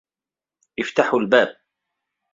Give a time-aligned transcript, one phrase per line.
[0.79, 1.57] افتحوا الباب.